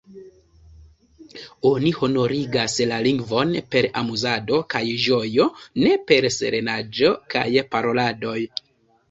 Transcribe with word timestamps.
Oni 1.71 1.91
honorigas 1.97 2.77
la 2.91 2.97
lingvon 3.09 3.51
per 3.75 3.89
amuzado 4.01 4.63
kaj 4.75 4.83
ĝojo, 5.05 5.47
ne 5.85 5.93
per 6.09 6.29
solenaĵo 6.39 7.15
kaj 7.37 7.47
paroladoj. 7.77 8.37